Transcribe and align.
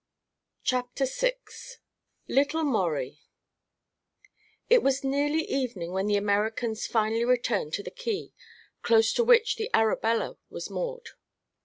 CHAPTER 0.63 1.05
VI 1.05 1.33
LITTLE 2.27 2.63
MAURIE 2.63 3.19
It 4.67 4.81
was 4.81 5.03
nearly 5.03 5.45
evening 5.47 5.91
when 5.91 6.07
the 6.07 6.17
Americans 6.17 6.87
finally 6.87 7.23
returned 7.23 7.73
to 7.73 7.83
the 7.83 7.91
quay, 7.91 8.33
close 8.81 9.13
to 9.13 9.23
which 9.23 9.57
the 9.57 9.69
Arabella 9.75 10.37
was 10.49 10.71
moored. 10.71 11.09